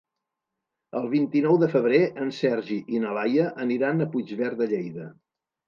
El 0.99 1.03
vint-i-nou 1.11 1.59
de 1.65 1.69
febrer 1.75 1.99
en 2.25 2.33
Sergi 2.39 2.79
i 2.97 3.03
na 3.05 3.13
Laia 3.21 3.47
aniran 3.69 4.01
a 4.01 4.11
Puigverd 4.17 4.61
de 4.67 4.73
Lleida. 4.77 5.11